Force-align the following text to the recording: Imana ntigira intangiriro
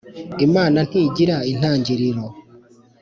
Imana 0.47 0.79
ntigira 0.87 1.37
intangiriro 1.51 2.23